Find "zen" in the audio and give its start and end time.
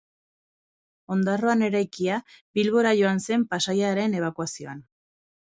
3.27-3.45